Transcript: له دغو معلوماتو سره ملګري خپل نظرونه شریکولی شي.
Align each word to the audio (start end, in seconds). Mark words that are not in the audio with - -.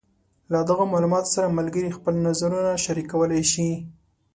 له 0.51 0.59
دغو 0.69 0.83
معلوماتو 0.93 1.33
سره 1.35 1.55
ملګري 1.59 1.89
خپل 1.97 2.13
نظرونه 2.27 2.71
شریکولی 2.85 3.43
شي. 3.51 3.69